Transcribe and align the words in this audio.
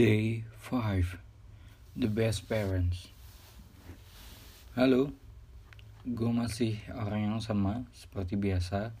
Day 0.00 0.48
5 0.64 1.20
The 1.92 2.08
Best 2.08 2.48
Parents. 2.48 3.12
Halo, 4.72 5.12
gue 6.08 6.30
masih 6.32 6.80
orang 6.96 7.28
yang 7.28 7.36
sama 7.44 7.84
seperti 7.92 8.32
biasa. 8.40 8.96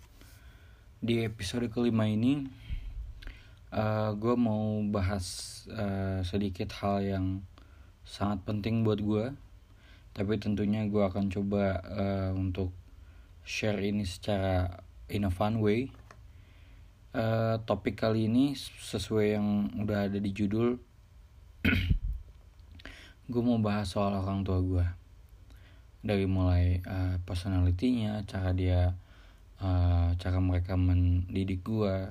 Di 1.00 1.24
episode 1.24 1.72
kelima 1.72 2.04
ini 2.04 2.44
uh, 3.72 4.12
Gue 4.12 4.36
mau 4.36 4.84
bahas 4.92 5.24
uh, 5.72 6.20
sedikit 6.20 6.68
hal 6.84 7.00
yang 7.00 7.26
sangat 8.04 8.44
penting 8.44 8.84
buat 8.84 9.00
gue 9.00 9.32
Tapi 10.12 10.36
tentunya 10.36 10.84
gue 10.84 11.00
akan 11.00 11.32
coba 11.32 11.80
uh, 11.80 12.30
untuk 12.36 12.76
share 13.40 13.80
ini 13.80 14.04
secara 14.04 14.84
in 15.08 15.24
a 15.24 15.32
fun 15.32 15.64
way. 15.64 15.88
Uh, 17.16 17.56
topik 17.64 17.96
kali 17.96 18.28
ini 18.28 18.52
sesuai 18.84 19.40
yang 19.40 19.72
udah 19.80 20.04
ada 20.04 20.20
di 20.20 20.36
judul 20.36 20.89
gue 23.30 23.42
mau 23.42 23.60
bahas 23.60 23.88
soal 23.90 24.16
orang 24.16 24.42
tua 24.42 24.60
gue 24.60 24.86
dari 26.00 26.24
mulai 26.24 26.80
uh, 26.88 27.20
personalitinya 27.28 28.24
cara 28.24 28.56
dia 28.56 28.96
uh, 29.60 30.16
cara 30.16 30.38
mereka 30.40 30.74
mendidik 30.80 31.60
gue 31.60 32.08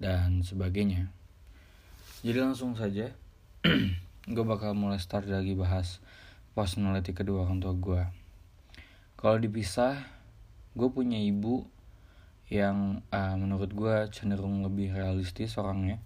dan 0.00 0.44
sebagainya. 0.44 1.08
Jadi 2.20 2.38
langsung 2.40 2.76
saja 2.76 3.12
gue 4.34 4.44
bakal 4.44 4.76
mulai 4.76 5.00
start 5.00 5.26
lagi 5.26 5.56
bahas 5.56 6.00
personality 6.52 7.16
kedua 7.16 7.48
orang 7.48 7.62
tua 7.62 7.72
gue 7.72 8.02
kalau 9.16 9.36
dipisah 9.36 10.00
gue 10.76 10.88
punya 10.92 11.16
ibu 11.16 11.64
yang 12.50 13.00
uh, 13.14 13.34
menurut 13.38 13.70
gue 13.72 13.96
cenderung 14.12 14.60
lebih 14.64 14.92
realistis 14.92 15.54
orangnya 15.56 16.02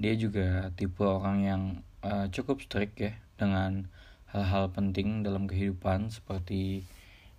dia 0.00 0.16
juga 0.16 0.72
tipe 0.72 1.04
orang 1.04 1.38
yang 1.44 1.62
uh, 2.00 2.26
cukup 2.32 2.64
strict 2.64 2.96
ya 2.96 3.12
dengan 3.36 3.92
hal-hal 4.32 4.72
penting 4.72 5.20
dalam 5.20 5.44
kehidupan 5.44 6.08
seperti 6.08 6.88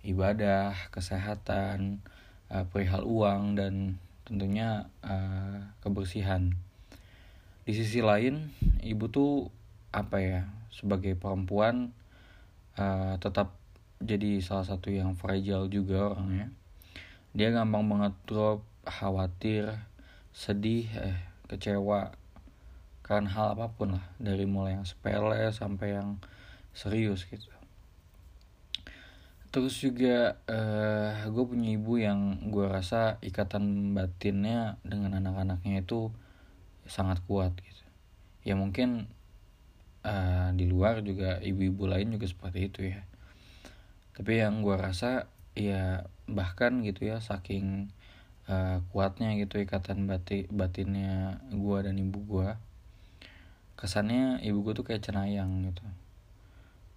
ibadah, 0.06 0.72
kesehatan, 0.94 1.98
uh, 2.54 2.62
perihal 2.70 3.02
uang 3.02 3.58
dan 3.58 3.98
tentunya 4.22 4.86
uh, 5.02 5.74
kebersihan. 5.82 6.54
Di 7.66 7.74
sisi 7.74 7.98
lain, 7.98 8.54
ibu 8.78 9.10
tuh 9.10 9.50
apa 9.90 10.22
ya 10.22 10.40
sebagai 10.70 11.18
perempuan 11.18 11.92
uh, 12.78 13.18
tetap 13.20 13.58
jadi 14.02 14.40
salah 14.42 14.66
satu 14.66 14.90
yang 14.90 15.14
fragile 15.14 15.70
juga 15.70 16.16
orangnya 16.16 16.50
dia 17.32 17.48
gampang 17.54 17.86
banget 17.86 18.14
drop 18.26 18.60
khawatir 18.84 19.78
sedih 20.34 20.88
eh 20.96 21.16
kecewa 21.46 22.12
kan 23.02 23.26
hal 23.26 23.58
apa 23.58 23.74
pun 23.74 23.98
lah. 23.98 24.06
Dari 24.16 24.46
mulai 24.46 24.78
yang 24.78 24.86
sepele 24.86 25.50
sampai 25.50 25.98
yang 25.98 26.22
serius 26.72 27.28
gitu. 27.28 27.50
Terus 29.52 29.76
juga 29.84 30.40
eh, 30.48 31.28
gue 31.28 31.44
punya 31.44 31.76
ibu 31.76 32.00
yang 32.00 32.48
gue 32.48 32.64
rasa 32.64 33.20
ikatan 33.20 33.92
batinnya 33.92 34.80
dengan 34.80 35.20
anak-anaknya 35.20 35.84
itu 35.84 36.08
sangat 36.88 37.20
kuat 37.28 37.52
gitu. 37.60 37.84
Ya 38.42 38.58
mungkin 38.58 39.06
uh, 40.02 40.50
di 40.54 40.66
luar 40.66 41.00
juga 41.02 41.38
ibu-ibu 41.38 41.86
lain 41.86 42.14
juga 42.14 42.26
seperti 42.26 42.60
itu 42.68 42.80
ya. 42.90 43.00
Tapi 44.12 44.42
yang 44.42 44.60
gue 44.60 44.76
rasa 44.76 45.30
ya 45.54 46.08
bahkan 46.26 46.80
gitu 46.82 47.12
ya 47.12 47.20
saking 47.20 47.92
uh, 48.48 48.80
kuatnya 48.90 49.36
gitu 49.36 49.60
ikatan 49.60 50.08
batin 50.08 50.48
batinnya 50.48 51.44
gue 51.52 51.78
dan 51.84 51.94
ibu 52.00 52.18
gue 52.24 52.50
kesannya 53.78 54.42
ibu 54.44 54.62
gue 54.62 54.74
tuh 54.76 54.86
kayak 54.86 55.04
cenayang 55.04 55.70
gitu. 55.70 55.84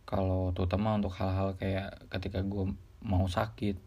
Kalau 0.06 0.54
terutama 0.54 0.96
untuk 0.96 1.14
hal-hal 1.18 1.58
kayak 1.58 2.08
ketika 2.14 2.46
gue 2.46 2.72
mau 3.02 3.26
sakit 3.26 3.78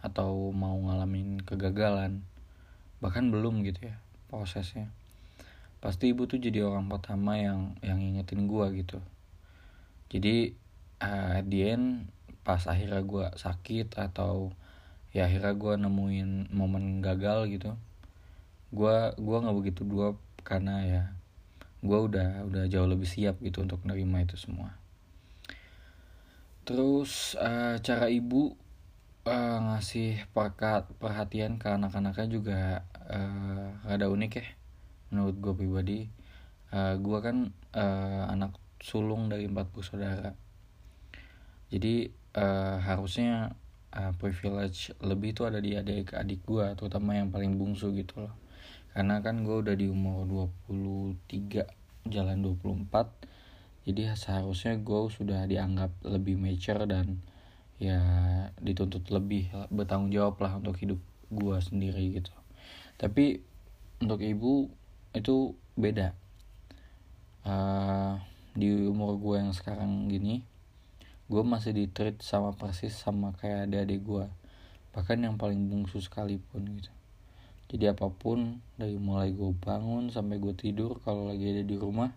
atau 0.00 0.54
mau 0.54 0.78
ngalamin 0.78 1.42
kegagalan 1.42 2.22
bahkan 3.02 3.30
belum 3.30 3.66
gitu 3.66 3.90
ya 3.90 3.98
prosesnya 4.30 4.90
pasti 5.78 6.10
ibu 6.10 6.26
tuh 6.26 6.42
jadi 6.42 6.66
orang 6.66 6.90
pertama 6.90 7.38
yang 7.38 7.78
yang 7.86 8.02
ingetin 8.02 8.50
gue 8.50 8.66
gitu. 8.82 8.98
Jadi 10.10 10.58
uh, 10.98 11.38
end 11.46 12.10
pas 12.42 12.58
akhirnya 12.66 13.04
gue 13.04 13.26
sakit 13.38 13.94
atau 13.94 14.50
ya 15.12 15.28
akhirnya 15.28 15.54
gue 15.54 15.74
nemuin 15.78 16.50
momen 16.52 17.04
gagal 17.04 17.48
gitu 17.52 17.76
gue 18.68 18.96
gue 19.16 19.36
nggak 19.40 19.56
begitu 19.56 19.80
dua 19.84 20.16
karena 20.44 20.84
ya 20.84 21.02
gue 21.78 21.98
udah 21.98 22.42
udah 22.50 22.64
jauh 22.66 22.88
lebih 22.90 23.06
siap 23.06 23.38
gitu 23.42 23.62
untuk 23.62 23.82
menerima 23.86 24.26
itu 24.26 24.36
semua. 24.36 24.74
Terus 26.66 27.38
uh, 27.38 27.78
cara 27.80 28.10
ibu 28.10 28.58
uh, 29.24 29.58
ngasih 29.72 30.26
perkat 30.34 30.90
perhatian 30.98 31.56
ke 31.56 31.70
anak-anaknya 31.70 32.26
juga 32.28 32.60
uh, 33.08 33.72
rada 33.86 34.06
unik 34.10 34.32
ya 34.36 34.46
menurut 35.14 35.36
gue 35.38 35.54
pribadi. 35.54 36.00
Uh, 36.68 37.00
gue 37.00 37.18
kan 37.24 37.48
uh, 37.72 38.28
anak 38.28 38.52
sulung 38.82 39.32
dari 39.32 39.48
empat 39.48 39.72
bersaudara. 39.72 40.36
Jadi 41.72 42.12
uh, 42.36 42.76
harusnya 42.84 43.56
uh, 43.94 44.12
privilege 44.18 44.92
lebih 45.00 45.32
itu 45.32 45.42
ada 45.48 45.62
di 45.62 45.78
adik-adik 45.78 46.44
gue 46.44 46.66
terutama 46.76 47.16
yang 47.16 47.32
paling 47.32 47.56
bungsu 47.56 47.92
gitu 47.96 48.28
loh 48.28 48.47
karena 48.92 49.20
kan 49.20 49.44
gue 49.44 49.56
udah 49.64 49.74
di 49.76 49.86
umur 49.88 50.24
23 50.68 51.66
jalan 52.08 52.38
24 52.40 53.88
jadi 53.88 54.12
seharusnya 54.12 54.76
gue 54.76 55.00
sudah 55.08 55.48
dianggap 55.48 55.96
lebih 56.04 56.36
mature 56.36 56.84
dan 56.84 57.24
ya 57.80 58.00
dituntut 58.60 59.08
lebih 59.08 59.48
bertanggung 59.72 60.12
jawab 60.12 60.36
lah 60.44 60.60
untuk 60.60 60.76
hidup 60.76 61.00
gue 61.32 61.56
sendiri 61.56 62.20
gitu. 62.20 62.28
Tapi 63.00 63.40
untuk 64.04 64.20
ibu 64.20 64.68
itu 65.16 65.56
beda. 65.72 66.12
Uh, 67.48 68.20
di 68.52 68.90
umur 68.90 69.16
gue 69.16 69.40
yang 69.40 69.56
sekarang 69.56 70.10
gini 70.10 70.44
gue 71.30 71.42
masih 71.46 71.70
di 71.70 71.86
treat 71.86 72.18
sama 72.24 72.50
persis 72.56 72.90
sama 72.90 73.30
kayak 73.38 73.70
adik-adik 73.70 74.02
gue 74.02 74.26
bahkan 74.90 75.16
yang 75.22 75.38
paling 75.38 75.70
bungsu 75.70 76.02
sekalipun 76.02 76.66
gitu 76.76 76.90
jadi 77.68 77.92
apa 77.92 78.08
pun 78.08 78.64
dari 78.80 78.96
mulai 78.96 79.32
gue 79.36 79.52
bangun 79.52 80.08
sampai 80.08 80.40
gue 80.40 80.56
tidur 80.56 81.00
kalau 81.04 81.28
lagi 81.28 81.52
ada 81.52 81.64
di 81.64 81.76
rumah 81.76 82.12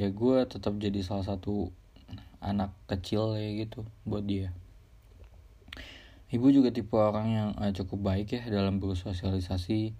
ya 0.00 0.08
gue 0.08 0.36
tetap 0.48 0.74
jadi 0.80 1.04
salah 1.04 1.22
satu 1.22 1.68
anak 2.44 2.72
kecil 2.90 3.36
ya 3.40 3.64
gitu 3.64 3.84
buat 4.04 4.24
dia. 4.24 4.52
Ibu 6.34 6.50
juga 6.50 6.74
tipe 6.74 6.98
orang 6.98 7.28
yang 7.30 7.50
uh, 7.56 7.70
cukup 7.70 8.10
baik 8.10 8.34
ya 8.34 8.42
dalam 8.50 8.82
bersosialisasi 8.82 9.94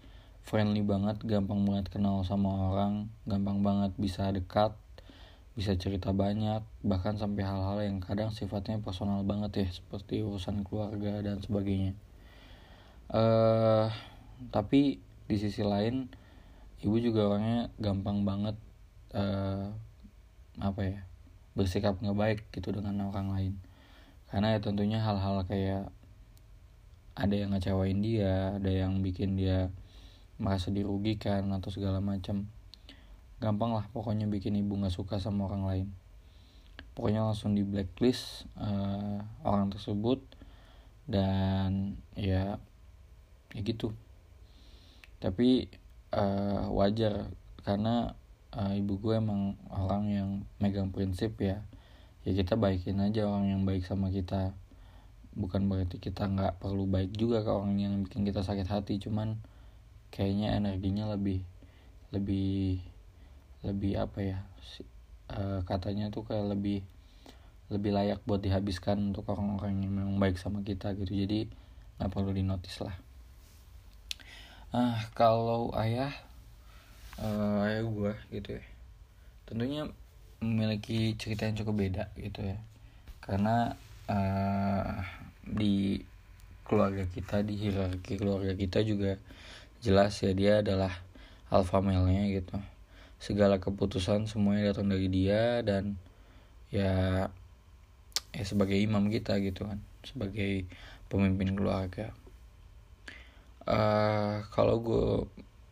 friendly 0.44 0.82
banget 0.84 1.22
gampang 1.24 1.64
banget 1.64 1.88
kenal 1.88 2.20
sama 2.26 2.74
orang 2.74 3.08
gampang 3.24 3.64
banget 3.64 3.96
bisa 3.96 4.28
dekat 4.28 4.76
bisa 5.54 5.78
cerita 5.78 6.10
banyak 6.10 6.60
bahkan 6.82 7.14
sampai 7.14 7.46
hal-hal 7.46 7.78
yang 7.86 8.02
kadang 8.02 8.34
sifatnya 8.34 8.82
personal 8.82 9.22
banget 9.22 9.62
ya 9.62 9.68
seperti 9.70 10.26
urusan 10.26 10.66
keluarga 10.66 11.22
dan 11.22 11.38
sebagainya. 11.38 11.94
Uh, 13.06 13.88
tapi 14.50 15.00
di 15.24 15.36
sisi 15.40 15.64
lain 15.64 16.10
ibu 16.84 16.96
juga 17.00 17.32
orangnya 17.32 17.72
gampang 17.80 18.28
banget 18.28 18.56
uh, 19.16 19.72
apa 20.60 20.80
ya 20.84 21.00
bersikap 21.54 21.96
nggak 22.02 22.50
gitu 22.50 22.74
dengan 22.74 23.08
orang 23.08 23.30
lain. 23.30 23.54
Karena 24.28 24.58
ya 24.58 24.58
tentunya 24.58 24.98
hal-hal 24.98 25.46
kayak 25.46 25.88
ada 27.14 27.34
yang 27.34 27.54
ngecewain 27.54 28.02
dia 28.02 28.58
ada 28.58 28.70
yang 28.70 28.98
bikin 28.98 29.38
dia 29.38 29.70
merasa 30.34 30.74
dirugikan 30.74 31.46
atau 31.54 31.70
segala 31.70 32.02
macam 32.02 32.50
gampang 33.38 33.70
lah 33.70 33.86
pokoknya 33.94 34.26
bikin 34.26 34.58
ibu 34.58 34.74
nggak 34.74 34.92
suka 34.92 35.22
sama 35.22 35.46
orang 35.46 35.64
lain. 35.64 35.88
Pokoknya 36.98 37.26
langsung 37.26 37.54
di 37.54 37.62
blacklist 37.62 38.50
uh, 38.58 39.22
orang 39.46 39.70
tersebut 39.70 40.22
dan 41.06 41.98
ya 42.18 42.58
ya 43.54 43.60
gitu 43.62 43.94
tapi 45.24 45.72
uh, 46.12 46.68
wajar. 46.76 47.32
Karena 47.64 48.12
uh, 48.52 48.76
ibu 48.76 49.00
gue 49.00 49.16
emang 49.16 49.56
orang 49.72 50.04
yang 50.12 50.30
megang 50.60 50.92
prinsip 50.92 51.40
ya. 51.40 51.64
Ya 52.28 52.36
kita 52.36 52.60
baikin 52.60 53.00
aja 53.00 53.24
orang 53.24 53.48
yang 53.48 53.62
baik 53.64 53.88
sama 53.88 54.12
kita. 54.12 54.52
Bukan 55.32 55.64
berarti 55.64 55.96
kita 55.96 56.28
nggak 56.28 56.60
perlu 56.60 56.84
baik 56.84 57.16
juga 57.16 57.40
ke 57.40 57.48
orang 57.48 57.80
yang 57.80 58.04
bikin 58.04 58.28
kita 58.28 58.44
sakit 58.44 58.68
hati. 58.68 59.00
Cuman 59.00 59.40
kayaknya 60.12 60.60
energinya 60.60 61.08
lebih 61.08 61.40
lebih 62.12 62.84
lebih 63.64 63.96
apa 63.96 64.18
ya 64.20 64.38
uh, 65.32 65.64
katanya 65.64 66.12
tuh 66.12 66.28
kayak 66.28 66.52
lebih 66.52 66.84
lebih 67.72 67.96
layak 67.96 68.20
buat 68.28 68.44
dihabiskan 68.44 69.00
untuk 69.10 69.24
orang-orang 69.32 69.88
yang 69.88 69.92
memang 69.96 70.20
baik 70.20 70.36
sama 70.36 70.60
kita 70.60 70.92
gitu. 71.00 71.16
Jadi 71.16 71.48
nggak 71.96 72.12
perlu 72.12 72.30
dinotis 72.36 72.76
lah 72.84 73.03
ah 74.74 74.98
kalau 75.14 75.70
ayah 75.78 76.10
uh, 77.22 77.62
ayah 77.62 77.86
gue 77.86 78.12
gitu 78.34 78.58
ya. 78.58 78.64
Tentunya 79.46 79.86
memiliki 80.42 81.14
cerita 81.14 81.46
yang 81.46 81.54
cukup 81.54 81.74
beda 81.78 82.04
gitu 82.18 82.42
ya. 82.42 82.58
Karena 83.22 83.78
uh, 84.10 84.98
di 85.46 86.02
keluarga 86.66 87.06
kita 87.06 87.46
di 87.46 87.54
hierarki 87.54 88.18
keluarga 88.18 88.50
kita 88.58 88.82
juga 88.82 89.14
jelas 89.78 90.16
ya 90.24 90.34
dia 90.34 90.52
adalah 90.58 90.90
alpha 91.54 91.78
male-nya 91.78 92.26
gitu. 92.34 92.58
Segala 93.22 93.62
keputusan 93.62 94.26
semuanya 94.26 94.74
datang 94.74 94.90
dari 94.90 95.06
dia 95.06 95.62
dan 95.62 95.94
ya 96.74 97.30
ya 98.34 98.42
sebagai 98.42 98.74
imam 98.74 99.06
kita 99.06 99.38
gitu 99.38 99.70
kan. 99.70 99.78
Sebagai 100.02 100.66
pemimpin 101.06 101.54
keluarga 101.54 102.10
uh, 103.68 104.44
kalau 104.52 104.76
gue 104.80 105.06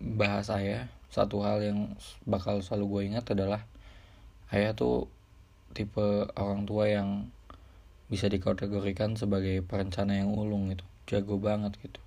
bahas 0.02 0.50
ayah 0.52 0.90
satu 1.12 1.44
hal 1.44 1.60
yang 1.60 1.92
bakal 2.24 2.58
selalu 2.64 2.86
gue 2.88 3.02
ingat 3.12 3.24
adalah 3.36 3.62
ayah 4.50 4.72
tuh 4.72 5.08
tipe 5.76 6.28
orang 6.36 6.64
tua 6.68 6.88
yang 6.88 7.28
bisa 8.12 8.28
dikategorikan 8.28 9.16
sebagai 9.16 9.64
perencana 9.64 10.20
yang 10.20 10.32
ulung 10.32 10.68
gitu 10.72 10.84
jago 11.08 11.40
banget 11.40 11.76
gitu. 11.80 12.00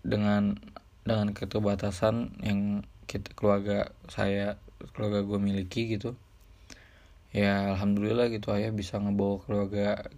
Dengan 0.00 0.56
dengan 1.04 1.32
keterbatasan 1.32 2.40
yang 2.44 2.84
kita 3.08 3.32
keluarga 3.32 3.90
saya 4.06 4.60
keluarga 4.92 5.24
gue 5.24 5.38
miliki 5.40 5.90
gitu 5.90 6.14
ya 7.30 7.74
alhamdulillah 7.74 8.30
gitu 8.30 8.50
ayah 8.54 8.70
bisa 8.74 8.98
ngebawa 8.98 9.42
keluarga 9.42 10.08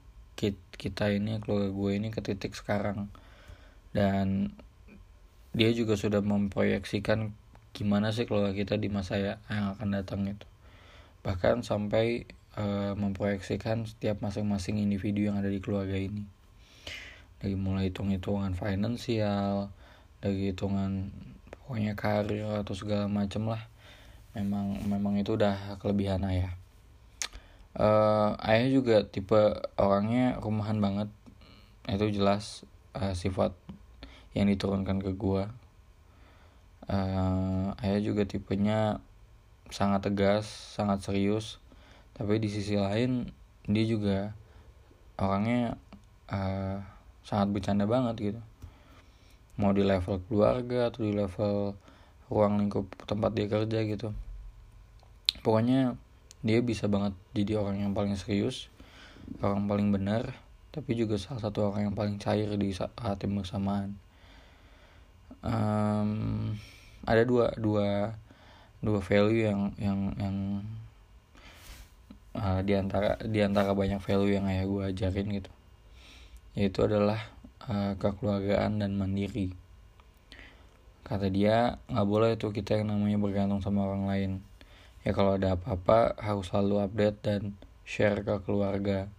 kita 0.76 1.12
ini 1.12 1.38
keluarga 1.40 1.70
gue 1.70 1.90
ini 1.94 2.08
ke 2.10 2.20
titik 2.24 2.56
sekarang 2.56 3.12
dan 3.92 4.52
dia 5.52 5.68
juga 5.72 5.96
sudah 5.96 6.24
memproyeksikan 6.24 7.32
gimana 7.72 8.12
sih 8.12 8.28
keluarga 8.28 8.52
kita 8.52 8.76
di 8.76 8.88
masa 8.92 9.16
ya 9.16 9.34
yang 9.48 9.76
akan 9.76 9.88
datang 9.92 10.24
itu. 10.28 10.44
Bahkan 11.24 11.64
sampai 11.64 12.28
uh, 12.56 12.92
memproyeksikan 12.96 13.88
setiap 13.88 14.20
masing-masing 14.24 14.80
individu 14.80 15.28
yang 15.28 15.40
ada 15.40 15.48
di 15.48 15.60
keluarga 15.60 15.96
ini. 15.96 16.24
Dari 17.40 17.56
mulai 17.56 17.92
hitung-hitungan 17.92 18.56
finansial 18.56 19.72
dari 20.22 20.54
hitungan 20.54 21.10
pokoknya 21.48 21.92
karir 21.96 22.64
atau 22.64 22.74
segala 22.76 23.08
macem 23.08 23.44
lah. 23.48 23.62
Memang 24.32 24.80
memang 24.88 25.20
itu 25.20 25.36
udah 25.36 25.76
kelebihan 25.76 26.24
ayah 26.24 26.56
uh, 27.76 28.36
ayah 28.44 28.68
juga 28.68 28.96
tipe 29.06 29.38
orangnya 29.76 30.36
rumahan 30.40 30.80
banget. 30.80 31.08
Itu 31.88 32.08
jelas 32.12 32.64
uh, 32.96 33.16
sifat 33.16 33.56
yang 34.32 34.48
diturunkan 34.48 35.00
ke 35.00 35.12
gua. 35.16 35.52
Uh, 36.90 37.72
ayah 37.80 38.02
juga 38.02 38.26
tipenya 38.26 38.98
sangat 39.70 40.10
tegas 40.10 40.44
sangat 40.48 41.04
serius. 41.04 41.62
Tapi 42.12 42.42
di 42.42 42.48
sisi 42.52 42.76
lain 42.76 43.32
dia 43.64 43.84
juga 43.86 44.18
orangnya 45.16 45.80
uh, 46.28 46.82
sangat 47.24 47.48
bercanda 47.52 47.88
banget 47.88 48.34
gitu. 48.34 48.40
Mau 49.60 49.70
di 49.76 49.84
level 49.84 50.20
keluarga 50.26 50.88
atau 50.90 51.04
di 51.04 51.12
level 51.14 51.76
ruang 52.32 52.58
lingkup 52.60 52.88
tempat 53.04 53.30
dia 53.36 53.46
kerja 53.46 53.78
gitu. 53.84 54.10
Pokoknya 55.44 55.96
dia 56.42 56.58
bisa 56.58 56.90
banget 56.90 57.14
jadi 57.38 57.62
orang 57.62 57.86
yang 57.86 57.92
paling 57.94 58.18
serius 58.18 58.66
orang 59.40 59.70
paling 59.70 59.88
benar 59.94 60.34
tapi 60.74 60.98
juga 60.98 61.14
salah 61.14 61.38
satu 61.38 61.70
orang 61.70 61.88
yang 61.88 61.94
paling 61.94 62.18
cair 62.18 62.50
di 62.58 62.74
saat 62.74 63.16
yang 63.22 63.38
bersamaan 63.38 63.94
um, 65.40 66.10
ada 67.08 67.22
dua 67.24 67.50
dua 67.56 68.14
dua 68.82 69.00
value 69.00 69.46
yang 69.46 69.60
yang 69.78 70.00
yang 70.18 70.36
uh, 72.36 72.60
di 72.60 72.74
antara 72.76 73.16
di 73.22 73.40
antara 73.40 73.72
banyak 73.72 74.02
value 74.02 74.36
yang 74.36 74.44
ayah 74.50 74.66
gue 74.66 74.82
ajarin 74.90 75.28
gitu. 75.32 75.52
Yaitu 76.52 76.84
adalah 76.84 77.20
uh, 77.70 77.96
kekeluargaan 77.96 78.82
dan 78.82 78.98
mandiri. 78.98 79.54
Kata 81.02 81.28
dia 81.32 81.80
nggak 81.88 82.08
boleh 82.08 82.30
tuh 82.38 82.54
kita 82.54 82.78
yang 82.80 82.92
namanya 82.92 83.18
bergantung 83.18 83.60
sama 83.64 83.86
orang 83.88 84.04
lain. 84.08 84.32
Ya 85.02 85.10
kalau 85.10 85.34
ada 85.34 85.58
apa-apa 85.58 86.14
harus 86.20 86.50
selalu 86.50 86.86
update 86.86 87.18
dan 87.24 87.42
share 87.82 88.22
ke 88.22 88.38
keluarga. 88.46 89.10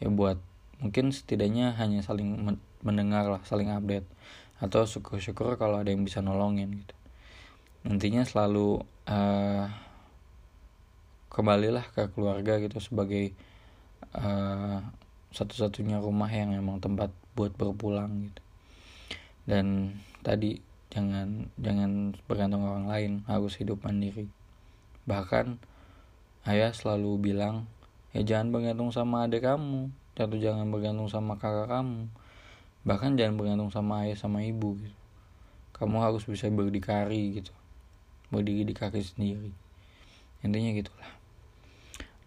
Ya 0.00 0.08
buat 0.08 0.40
mungkin 0.80 1.12
setidaknya 1.12 1.76
hanya 1.76 2.00
saling 2.00 2.56
mendengar 2.80 3.28
lah 3.28 3.42
saling 3.44 3.68
update 3.68 4.08
atau 4.60 4.84
syukur-syukur 4.84 5.56
kalau 5.56 5.80
ada 5.80 5.88
yang 5.88 6.04
bisa 6.04 6.20
nolongin 6.20 6.84
gitu. 6.84 6.94
Nantinya 7.88 8.28
selalu 8.28 8.84
uh, 9.08 9.66
kembalilah 11.32 11.88
ke 11.96 12.12
keluarga 12.12 12.60
gitu 12.60 12.76
sebagai 12.76 13.32
uh, 14.12 14.84
satu-satunya 15.32 15.96
rumah 16.04 16.28
yang 16.28 16.52
emang 16.52 16.76
tempat 16.84 17.08
buat 17.32 17.56
berpulang 17.56 18.28
gitu. 18.28 18.42
Dan 19.48 19.96
tadi 20.20 20.60
jangan 20.92 21.48
jangan 21.56 22.12
bergantung 22.28 22.68
orang 22.68 22.86
lain 22.90 23.12
harus 23.24 23.56
hidup 23.56 23.80
mandiri. 23.80 24.28
Bahkan 25.08 25.56
ayah 26.52 26.76
selalu 26.76 27.32
bilang 27.32 27.64
ya 28.12 28.20
jangan 28.20 28.52
bergantung 28.52 28.92
sama 28.92 29.24
adik 29.24 29.46
kamu 29.46 29.88
atau 30.20 30.36
jangan 30.36 30.68
bergantung 30.68 31.08
sama 31.08 31.40
kakak 31.40 31.72
kamu 31.72 32.12
bahkan 32.82 33.16
jangan 33.16 33.36
bergantung 33.36 33.70
sama 33.72 34.08
ayah 34.08 34.16
sama 34.16 34.40
ibu 34.44 34.76
gitu. 34.80 34.98
Kamu 35.76 36.00
harus 36.00 36.24
bisa 36.24 36.48
berdikari 36.52 37.40
gitu. 37.40 37.52
Berdiri 38.28 38.68
di 38.68 38.74
kaki 38.76 39.00
sendiri. 39.00 39.52
Intinya 40.40 40.70
gitulah. 40.76 41.10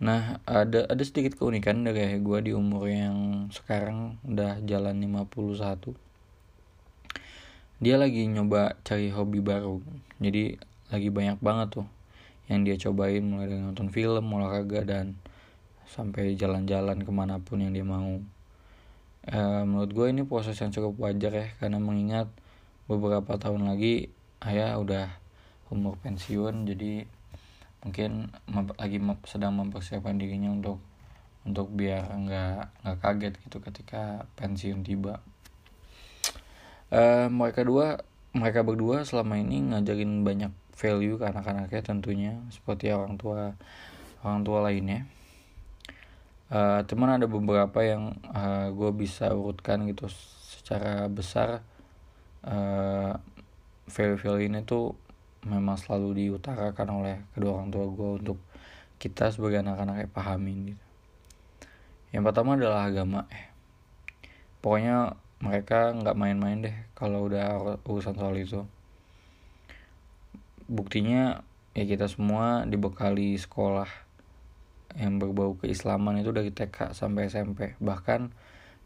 Nah 0.04 0.44
ada 0.44 0.90
ada 0.90 1.04
sedikit 1.06 1.38
keunikan 1.40 1.86
dari 1.86 2.20
gue 2.20 2.40
di 2.44 2.52
umur 2.52 2.90
yang 2.90 3.48
sekarang 3.54 4.20
udah 4.28 4.60
jalan 4.66 5.00
51 5.00 5.96
Dia 7.84 7.96
lagi 7.96 8.28
nyoba 8.28 8.76
cari 8.84 9.14
hobi 9.14 9.40
baru. 9.40 9.80
Jadi 10.20 10.58
lagi 10.92 11.10
banyak 11.10 11.40
banget 11.40 11.82
tuh 11.82 11.88
yang 12.52 12.68
dia 12.68 12.76
cobain. 12.80 13.24
Mulai 13.24 13.48
dari 13.48 13.62
nonton 13.64 13.90
film, 13.92 14.24
olahraga 14.28 14.84
dan 14.84 15.16
sampai 15.88 16.36
jalan-jalan 16.36 17.04
ke 17.04 17.12
mana 17.12 17.40
pun 17.40 17.60
yang 17.60 17.72
dia 17.76 17.86
mau. 17.86 18.20
E, 19.24 19.40
menurut 19.64 19.92
gue 19.96 20.08
ini 20.12 20.28
proses 20.28 20.60
yang 20.60 20.76
cukup 20.76 21.00
wajar 21.08 21.32
ya 21.32 21.48
karena 21.60 21.80
mengingat 21.80 22.28
beberapa 22.92 23.40
tahun 23.40 23.72
lagi 23.72 24.12
ayah 24.44 24.76
udah 24.76 25.08
umur 25.72 25.96
pensiun 26.04 26.68
jadi 26.68 27.08
mungkin 27.84 28.32
lagi 28.76 29.00
sedang 29.28 29.60
mempersiapkan 29.60 30.20
dirinya 30.20 30.52
untuk 30.52 30.80
untuk 31.44 31.72
biar 31.72 32.08
nggak 32.08 32.84
nggak 32.84 32.98
kaget 33.04 33.34
gitu 33.48 33.58
ketika 33.60 34.28
pensiun 34.40 34.84
tiba. 34.88 35.20
Uh, 36.88 37.28
mereka 37.28 37.68
dua 37.68 38.00
mereka 38.32 38.64
berdua 38.64 39.04
selama 39.04 39.36
ini 39.40 39.72
ngajarin 39.72 40.24
banyak 40.24 40.52
value 40.74 41.20
ke 41.22 41.26
anak-anaknya 41.30 41.82
tentunya 41.86 42.34
seperti 42.50 42.90
orang 42.90 43.18
tua 43.18 43.54
orang 44.26 44.42
tua 44.42 44.60
lainnya 44.66 45.06
uh, 46.54 46.86
cuman 46.86 47.18
ada 47.18 47.26
beberapa 47.26 47.82
yang 47.82 48.14
uh, 48.30 48.70
gue 48.70 48.92
bisa 48.94 49.34
urutkan 49.34 49.90
gitu 49.90 50.06
secara 50.46 51.10
besar. 51.10 51.66
Uh, 52.46 53.18
value-value 53.88 54.48
ini 54.48 54.60
tuh 54.64 54.96
memang 55.44 55.76
selalu 55.76 56.24
diutarakan 56.24 56.88
oleh 57.04 57.16
kedua 57.36 57.60
orang 57.60 57.72
tua 57.72 57.86
gue 57.88 58.10
untuk 58.24 58.38
kita 59.00 59.28
sebagai 59.34 59.60
anak-anak 59.60 60.08
yang 60.08 60.14
pahamin 60.14 60.58
gitu. 60.72 60.84
Yang 62.16 62.24
pertama 62.30 62.56
adalah 62.56 62.88
agama 62.88 63.28
eh. 63.28 63.52
Pokoknya 64.64 65.20
mereka 65.44 65.92
nggak 65.92 66.16
main-main 66.16 66.64
deh 66.64 66.78
kalau 66.96 67.28
udah 67.28 67.80
urusan 67.84 68.16
soal 68.16 68.36
itu. 68.40 68.64
Buktinya 70.72 71.44
ya 71.76 71.84
kita 71.84 72.08
semua 72.08 72.64
dibekali 72.64 73.36
sekolah 73.36 74.03
yang 74.94 75.18
berbau 75.18 75.58
keislaman 75.58 76.22
itu 76.22 76.30
dari 76.30 76.54
TK 76.54 76.94
sampai 76.94 77.32
SMP 77.32 77.74
bahkan 77.82 78.30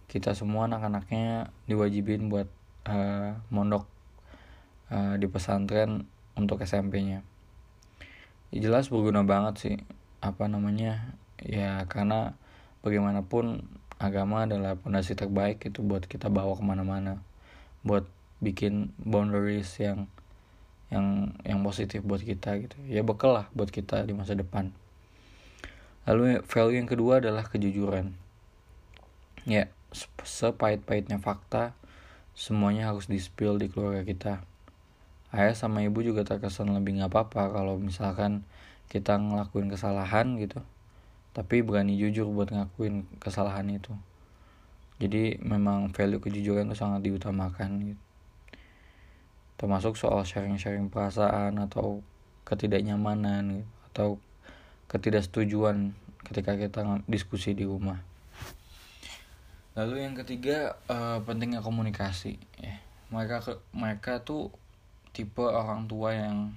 kita 0.07 0.31
semua 0.31 0.71
anak-anaknya 0.71 1.51
diwajibin 1.67 2.31
buat 2.31 2.47
uh, 2.87 3.35
mondok 3.51 3.83
uh, 4.93 5.19
di 5.19 5.27
pesantren 5.27 6.07
untuk 6.39 6.63
SMP-nya 6.63 7.25
ya, 8.53 8.59
jelas 8.63 8.87
berguna 8.87 9.27
banget 9.27 9.55
sih 9.59 9.75
apa 10.23 10.47
namanya 10.47 11.17
ya 11.43 11.83
karena 11.91 12.39
bagaimanapun 12.81 13.67
agama 13.97 14.45
adalah 14.45 14.77
pondasi 14.77 15.17
terbaik 15.17 15.65
itu 15.65 15.81
buat 15.81 16.05
kita 16.05 16.29
bawa 16.29 16.53
ke 16.53 16.63
mana-mana. 16.63 17.21
Buat 17.81 18.05
bikin 18.39 18.93
boundaries 19.01 19.73
yang 19.81 20.05
yang 20.87 21.35
yang 21.43 21.59
positif 21.65 22.05
buat 22.05 22.21
kita 22.21 22.61
gitu. 22.63 22.77
Ya 22.87 23.01
bekal 23.03 23.33
lah 23.35 23.45
buat 23.51 23.73
kita 23.73 24.05
di 24.05 24.13
masa 24.15 24.37
depan 24.37 24.71
lalu 26.07 26.39
value 26.47 26.79
yang 26.79 26.87
kedua 26.87 27.19
adalah 27.19 27.43
kejujuran. 27.43 28.15
Ya 29.43 29.67
sepahit-pahitnya 30.23 31.19
fakta 31.19 31.75
semuanya 32.31 32.89
harus 32.89 33.11
di 33.11 33.19
spill 33.19 33.59
di 33.59 33.67
keluarga 33.67 34.07
kita. 34.07 34.33
Ayah 35.35 35.53
sama 35.53 35.83
ibu 35.83 35.99
juga 35.99 36.23
terkesan 36.23 36.71
lebih 36.71 36.97
nggak 36.97 37.11
apa-apa 37.11 37.51
kalau 37.51 37.75
misalkan 37.75 38.47
kita 38.87 39.19
ngelakuin 39.19 39.67
kesalahan 39.67 40.39
gitu. 40.39 40.63
Tapi 41.35 41.61
berani 41.61 41.99
jujur 41.99 42.31
buat 42.31 42.49
ngakuin 42.49 43.03
kesalahan 43.19 43.67
itu. 43.67 43.91
Jadi 44.97 45.37
memang 45.43 45.93
value 45.93 46.23
kejujuran 46.23 46.71
itu 46.71 46.77
sangat 46.79 47.05
diutamakan 47.05 47.93
gitu. 47.93 48.03
Termasuk 49.57 49.97
soal 49.97 50.25
sharing-sharing 50.25 50.89
perasaan 50.89 51.57
atau 51.57 52.01
ketidaknyamanan 52.45 53.61
gitu, 53.61 53.69
atau 53.91 54.09
ketidaksetujuan 54.87 55.91
ketika 56.23 56.55
kita 56.55 57.03
diskusi 57.07 57.55
di 57.55 57.67
rumah. 57.67 57.99
Lalu 59.77 60.03
yang 60.03 60.15
ketiga 60.17 60.79
uh, 60.89 61.21
pentingnya 61.21 61.61
komunikasi 61.61 62.39
ya. 62.57 62.81
Mereka 63.13 63.61
mereka 63.71 64.19
tuh 64.25 64.51
tipe 65.15 65.45
orang 65.45 65.87
tua 65.87 66.11
yang 66.17 66.51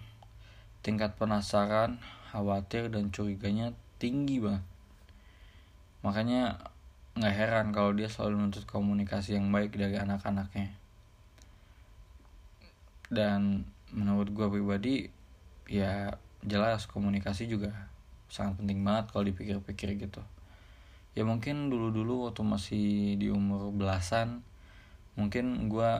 tingkat 0.81 1.15
penasaran 1.15 2.01
khawatir 2.33 2.89
dan 2.89 3.13
curiganya 3.13 3.77
tinggi 4.01 4.41
banget. 4.41 4.65
Makanya 6.01 6.59
nggak 7.19 7.35
heran 7.37 7.67
kalau 7.77 7.93
dia 7.93 8.09
selalu 8.09 8.41
nuntut 8.41 8.65
komunikasi 8.65 9.37
yang 9.37 9.53
baik 9.53 9.77
dari 9.77 10.01
anak-anaknya. 10.01 10.73
Dan 13.13 13.69
menurut 13.93 14.31
gue 14.33 14.47
pribadi 14.49 15.11
ya 15.69 16.15
jelas 16.47 16.89
komunikasi 16.89 17.51
juga 17.51 17.91
sangat 18.31 18.63
penting 18.63 18.81
banget 18.87 19.11
kalau 19.11 19.27
dipikir-pikir 19.27 19.99
gitu. 19.99 20.23
Ya 21.19 21.27
mungkin 21.27 21.69
dulu-dulu 21.69 22.31
waktu 22.31 22.43
masih 22.47 22.87
di 23.19 23.29
umur 23.29 23.75
belasan 23.75 24.47
mungkin 25.19 25.67
gue 25.67 25.91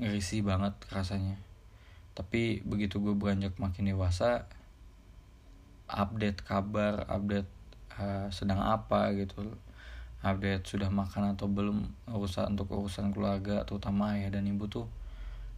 ngerisi 0.00 0.40
banget 0.40 0.72
rasanya. 0.88 1.36
Tapi 2.16 2.64
begitu 2.64 2.98
gue 2.98 3.12
beranjak 3.12 3.54
makin 3.60 3.92
dewasa 3.92 4.48
update 5.92 6.40
kabar 6.42 7.04
update 7.06 7.48
uh, 8.00 8.32
sedang 8.32 8.64
apa 8.64 9.12
gitu 9.12 9.52
update 10.24 10.64
sudah 10.64 10.88
makan 10.88 11.36
atau 11.36 11.50
belum 11.50 11.92
urusan 12.08 12.56
untuk 12.56 12.72
urusan 12.72 13.12
keluarga 13.12 13.66
terutama 13.68 14.16
ayah 14.16 14.32
dan 14.32 14.48
ibu 14.48 14.64
tuh 14.70 14.88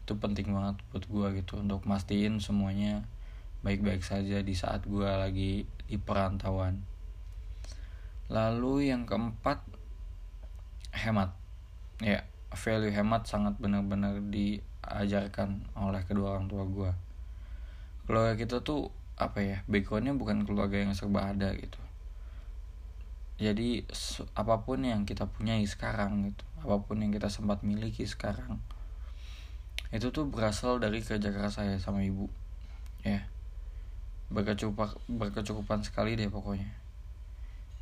itu 0.04 0.12
penting 0.18 0.52
banget 0.52 0.76
buat 0.92 1.04
gue 1.06 1.26
gitu 1.40 1.60
untuk 1.62 1.86
mastiin 1.86 2.42
semuanya 2.42 3.06
baik-baik 3.64 4.04
saja 4.04 4.44
di 4.44 4.52
saat 4.52 4.84
gue 4.84 5.08
lagi 5.08 5.64
di 5.88 5.96
perantauan. 5.96 6.84
Lalu 8.28 8.92
yang 8.92 9.08
keempat 9.08 9.64
hemat. 10.92 11.32
Ya 12.04 12.28
value 12.54 12.94
hemat 12.94 13.26
sangat 13.26 13.58
benar-benar 13.58 14.22
diajarkan 14.30 15.66
oleh 15.74 16.02
kedua 16.06 16.38
orang 16.38 16.46
tua 16.46 16.64
gue 16.64 16.92
keluarga 18.04 18.36
kita 18.36 18.60
tuh 18.60 18.92
apa 19.16 19.40
ya 19.40 19.58
backgroundnya 19.70 20.12
bukan 20.14 20.44
keluarga 20.44 20.80
yang 20.80 20.92
serba 20.92 21.32
ada 21.32 21.50
gitu. 21.54 21.80
Jadi 23.34 23.82
apa 24.38 24.62
pun 24.62 24.86
yang 24.86 25.02
kita 25.02 25.26
punyai 25.26 25.66
sekarang 25.66 26.30
gitu 26.30 26.44
apa 26.62 26.78
pun 26.86 27.02
yang 27.02 27.10
kita 27.10 27.26
sempat 27.26 27.66
miliki 27.66 28.06
sekarang 28.06 28.62
itu 29.90 30.10
tuh 30.10 30.26
berasal 30.26 30.78
dari 30.78 31.02
kerja 31.02 31.30
keras 31.34 31.58
saya 31.58 31.78
sama 31.82 32.06
ibu. 32.06 32.30
Ya 33.02 33.26
berkecukupan 34.32 34.96
berkecukupan 35.10 35.84
sekali 35.84 36.16
deh 36.16 36.30
pokoknya. 36.32 36.70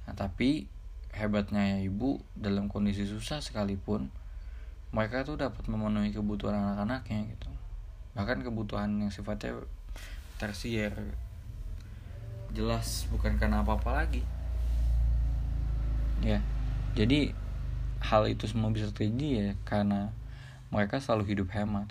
Nah 0.09 0.15
tapi 0.19 0.67
hebatnya 1.13 1.77
ya 1.77 1.79
ibu 1.87 2.19
dalam 2.35 2.73
kondisi 2.73 3.05
susah 3.05 3.45
sekalipun 3.45 4.09
mereka 4.93 5.25
tuh 5.25 5.41
dapat 5.41 5.65
memenuhi 5.69 6.13
kebutuhan 6.13 6.57
anak-anaknya 6.57 7.33
gitu. 7.33 7.49
Bahkan 8.13 8.45
kebutuhan 8.45 8.93
yang 9.01 9.13
sifatnya 9.13 9.63
tersier. 10.37 10.93
Jelas 12.53 13.09
bukan 13.09 13.41
karena 13.41 13.65
apa-apa 13.65 14.05
lagi. 14.05 14.23
Ya 16.21 16.45
jadi 16.93 17.33
hal 18.03 18.29
itu 18.29 18.45
semua 18.51 18.69
bisa 18.75 18.91
terjadi 18.93 19.29
ya 19.31 19.49
karena 19.65 20.13
mereka 20.69 21.01
selalu 21.01 21.33
hidup 21.33 21.49
hemat. 21.57 21.89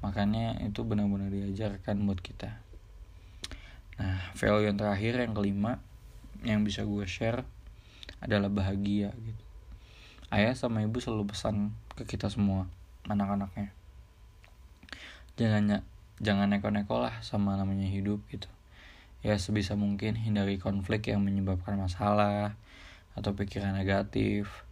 Makanya 0.00 0.62
itu 0.62 0.86
benar-benar 0.86 1.28
diajarkan 1.28 2.06
buat 2.06 2.22
kita 2.22 2.67
nah 3.98 4.30
value 4.38 4.70
yang 4.70 4.78
terakhir 4.78 5.18
yang 5.18 5.34
kelima 5.34 5.82
yang 6.46 6.62
bisa 6.62 6.86
gue 6.86 7.02
share 7.04 7.42
adalah 8.22 8.50
bahagia 8.50 9.14
gitu. 9.14 9.42
Ayah 10.28 10.54
sama 10.54 10.84
ibu 10.84 11.00
selalu 11.00 11.32
pesan 11.32 11.72
ke 11.96 12.04
kita 12.04 12.28
semua 12.28 12.68
anak-anaknya. 13.08 13.72
Jangan 15.38 15.82
jangan 16.18 16.50
neko-neko 16.50 16.98
lah 16.98 17.22
sama 17.24 17.54
namanya 17.56 17.86
hidup 17.86 18.22
gitu. 18.30 18.50
Ya 19.22 19.34
sebisa 19.38 19.74
mungkin 19.74 20.14
hindari 20.14 20.62
konflik 20.62 21.10
yang 21.10 21.26
menyebabkan 21.26 21.74
masalah 21.78 22.54
atau 23.18 23.34
pikiran 23.34 23.74
negatif. 23.74 24.62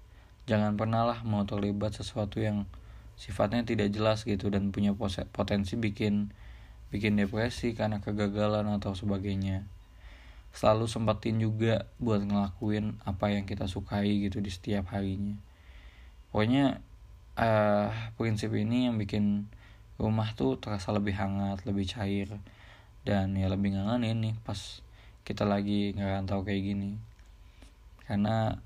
Jangan 0.47 0.78
pernah 0.78 1.02
lah 1.02 1.18
mau 1.26 1.42
terlibat 1.42 1.99
sesuatu 1.99 2.38
yang 2.38 2.68
sifatnya 3.18 3.64
tidak 3.64 3.90
jelas 3.90 4.23
gitu 4.23 4.52
dan 4.52 4.71
punya 4.71 4.95
potensi 5.33 5.75
bikin 5.75 6.30
bikin 6.90 7.19
depresi 7.19 7.75
karena 7.75 7.99
kegagalan 7.99 8.66
atau 8.78 8.95
sebagainya. 8.95 9.66
Selalu 10.57 10.88
sempatin 10.88 11.37
juga 11.37 11.85
buat 12.00 12.25
ngelakuin 12.25 12.97
apa 13.05 13.28
yang 13.35 13.45
kita 13.45 13.69
sukai 13.69 14.25
gitu 14.25 14.40
di 14.40 14.49
setiap 14.49 14.88
harinya. 14.95 15.37
Pokoknya 16.33 16.81
uh, 17.37 17.93
prinsip 18.16 18.52
ini 18.57 18.88
yang 18.88 18.97
bikin 18.97 19.49
rumah 19.97 20.33
tuh 20.37 20.61
terasa 20.61 20.93
lebih 20.93 21.16
hangat 21.16 21.64
lebih 21.64 21.88
cair 21.88 22.28
dan 23.09 23.33
ya 23.33 23.49
lebih 23.49 23.73
ngangenin 23.73 24.19
nih 24.21 24.35
pas 24.45 24.85
kita 25.25 25.49
lagi 25.49 25.93
ngerantau 25.97 26.45
kayak 26.45 26.62
gini. 26.73 26.97
Karena 28.07 28.57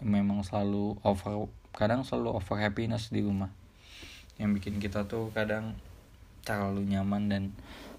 memang 0.00 0.42
selalu 0.42 0.96
over 1.04 1.48
kadang 1.76 2.02
selalu 2.02 2.40
over 2.40 2.56
happiness 2.56 3.12
di 3.12 3.20
rumah. 3.22 3.52
Yang 4.40 4.50
bikin 4.60 4.74
kita 4.80 5.04
tuh 5.08 5.32
kadang 5.32 5.76
terlalu 6.46 6.86
nyaman 6.94 7.26
dan 7.26 7.42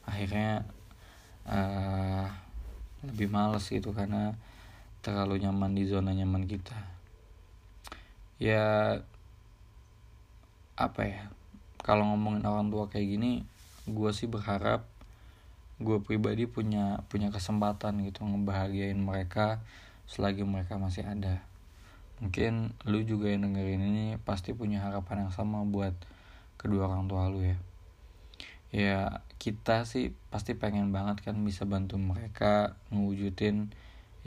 akhirnya 0.07 0.63
uh, 1.43 2.31
lebih 3.03 3.27
males 3.27 3.67
gitu 3.67 3.91
karena 3.91 4.39
terlalu 5.03 5.43
nyaman 5.43 5.75
di 5.75 5.83
zona 5.83 6.15
nyaman 6.15 6.47
kita. 6.47 6.79
Ya 8.39 8.97
apa 10.79 11.01
ya 11.03 11.21
kalau 11.83 12.07
ngomongin 12.13 12.47
orang 12.47 12.71
tua 12.71 12.87
kayak 12.87 13.17
gini 13.17 13.31
gue 13.89 14.11
sih 14.13 14.29
berharap 14.29 14.85
gue 15.81 15.97
pribadi 16.01 16.45
punya 16.45 17.01
punya 17.09 17.33
kesempatan 17.33 18.01
gitu 18.05 18.25
ngebahagiain 18.25 18.97
mereka 18.97 19.59
selagi 20.07 20.47
mereka 20.47 20.79
masih 20.79 21.03
ada. 21.03 21.43
Mungkin 22.23 22.73
lu 22.87 23.03
juga 23.03 23.29
yang 23.29 23.45
dengerin 23.45 23.83
ini 23.83 24.05
pasti 24.23 24.55
punya 24.55 24.81
harapan 24.81 25.27
yang 25.27 25.33
sama 25.35 25.61
buat 25.67 25.93
kedua 26.57 26.89
orang 26.89 27.05
tua 27.05 27.29
lu 27.29 27.45
ya 27.45 27.66
ya 28.73 29.23
kita 29.39 29.87
sih 29.87 30.11
pasti 30.27 30.57
pengen 30.57 30.91
banget 30.91 31.23
kan 31.23 31.39
bisa 31.45 31.63
bantu 31.63 31.95
mereka 31.95 32.75
ngewujudin 32.91 33.71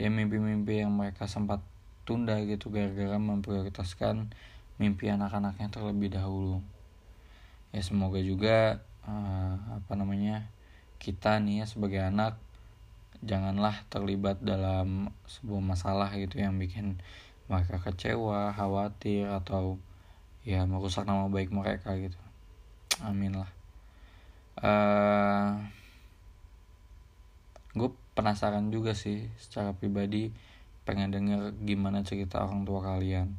ya 0.01 0.09
mimpi-mimpi 0.09 0.81
yang 0.81 0.97
mereka 0.97 1.29
sempat 1.29 1.61
tunda 2.07 2.41
gitu 2.41 2.73
gara-gara 2.73 3.21
memprioritaskan 3.21 4.33
mimpi 4.81 5.13
anak-anaknya 5.13 5.69
terlebih 5.69 6.09
dahulu 6.09 6.57
ya 7.69 7.81
semoga 7.85 8.17
juga 8.17 8.81
uh, 9.05 9.55
apa 9.77 9.93
namanya 9.93 10.49
kita 10.97 11.37
nih 11.37 11.63
ya 11.63 11.65
sebagai 11.69 12.01
anak 12.01 12.41
janganlah 13.21 13.85
terlibat 13.93 14.41
dalam 14.41 15.13
sebuah 15.29 15.61
masalah 15.61 16.09
gitu 16.17 16.41
yang 16.41 16.57
bikin 16.57 16.97
mereka 17.45 17.77
kecewa, 17.83 18.55
khawatir 18.55 19.29
atau 19.29 19.77
ya 20.41 20.65
merusak 20.65 21.05
nama 21.05 21.29
baik 21.29 21.53
mereka 21.53 21.93
gitu. 21.99 22.17
Amin 23.05 23.37
lah. 23.37 23.60
Uh, 24.61 24.69
eh, 24.69 25.49
gue 27.73 27.89
penasaran 28.13 28.69
juga 28.69 28.93
sih 28.93 29.25
secara 29.41 29.73
pribadi 29.73 30.29
pengen 30.85 31.09
denger 31.09 31.57
gimana 31.65 32.05
cerita 32.05 32.45
orang 32.45 32.61
tua 32.61 32.85
kalian. 32.85 33.33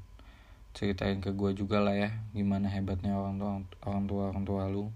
Ceritain 0.74 1.22
ke 1.22 1.30
gue 1.30 1.54
juga 1.54 1.78
lah 1.78 1.94
ya 1.94 2.10
gimana 2.34 2.66
hebatnya 2.66 3.14
orang 3.14 3.38
tua 3.38 3.50
orang 3.86 4.04
tua 4.10 4.22
orang 4.34 4.44
tua 4.48 4.62
lu. 4.66 4.90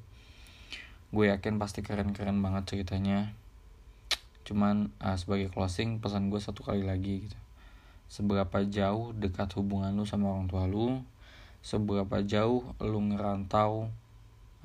Gue 1.15 1.31
yakin 1.31 1.63
pasti 1.63 1.87
keren 1.87 2.11
keren 2.11 2.43
banget 2.43 2.75
ceritanya. 2.75 3.31
Cuman 4.43 4.91
uh, 4.99 5.15
sebagai 5.15 5.51
closing 5.55 6.03
pesan 6.03 6.27
gue 6.33 6.43
satu 6.43 6.67
kali 6.67 6.83
lagi 6.83 7.31
gitu. 7.31 7.39
Seberapa 8.07 8.63
jauh 8.67 9.15
dekat 9.15 9.55
hubungan 9.59 9.95
lu 9.95 10.07
sama 10.07 10.35
orang 10.35 10.51
tua 10.51 10.67
lu? 10.67 11.03
Seberapa 11.63 12.23
jauh 12.23 12.63
lu 12.79 12.99
ngerantau 13.11 13.91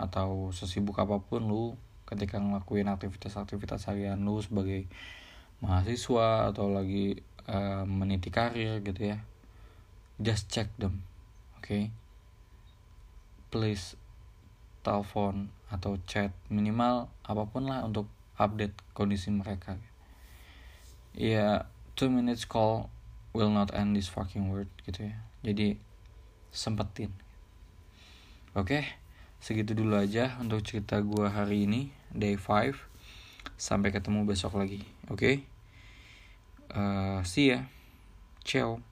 atau 0.02 0.50
sesibuk 0.50 0.98
apa 0.98 1.22
pun 1.22 1.46
lu 1.46 1.64
ketika 2.10 2.42
ngelakuin 2.42 2.90
aktivitas-aktivitas 2.92 3.88
harian 3.88 4.20
lu 4.20 4.42
sebagai 4.42 4.90
mahasiswa 5.62 6.50
atau 6.52 6.74
lagi 6.74 7.22
uh, 7.48 7.86
meniti 7.86 8.34
karir 8.34 8.82
gitu 8.82 9.16
ya 9.16 9.22
just 10.18 10.50
check 10.50 10.68
them 10.82 11.06
oke? 11.58 11.66
Okay? 11.66 11.84
please 13.52 13.96
telepon 14.82 15.54
atau 15.70 16.00
chat 16.10 16.34
minimal 16.50 17.12
apa 17.22 17.44
pun 17.46 17.70
lah 17.70 17.86
untuk 17.86 18.10
update 18.40 18.74
kondisi 18.98 19.30
mereka. 19.30 19.78
Ya 21.14 21.70
two 21.94 22.10
minutes 22.10 22.48
call 22.48 22.90
will 23.36 23.54
not 23.54 23.70
end 23.76 23.94
this 23.94 24.10
fucking 24.10 24.50
word 24.50 24.72
gitu 24.88 25.12
ya. 25.12 25.16
Jadi 25.46 25.78
sempetin 26.52 27.16
oke 28.52 28.84
segitu 29.42 29.74
dulu 29.74 29.98
aja 29.98 30.38
untuk 30.38 30.62
cerita 30.62 31.02
gue 31.02 31.26
hari 31.26 31.66
ini 31.66 31.90
day 32.14 32.38
5 32.38 32.78
sampai 33.58 33.90
ketemu 33.90 34.30
besok 34.30 34.62
lagi 34.62 34.86
oke? 35.10 35.18
Okay? 35.18 35.36
uh, 36.78 37.26
see 37.26 37.50
ya. 37.50 37.66
Ciao 38.46 38.86